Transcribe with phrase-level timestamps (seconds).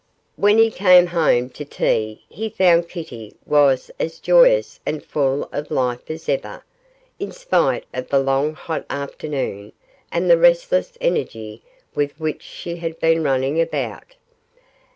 [0.35, 5.69] When he came home to tea he found Kitty was as joyous and full of
[5.69, 6.65] life as ever,
[7.19, 9.73] in spite of the long hot afternoon
[10.11, 11.61] and the restless energy
[11.93, 14.15] with which she had been running about.